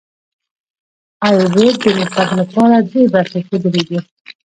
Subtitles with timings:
[1.25, 3.99] ای بیټ د نصاب لپاره درې برخې ښودلې دي.